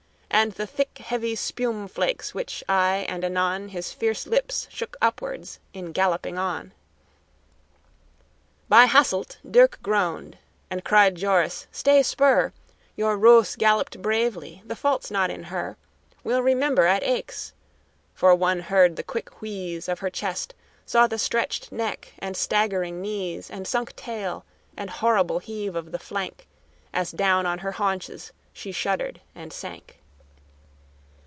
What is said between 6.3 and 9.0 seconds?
on. By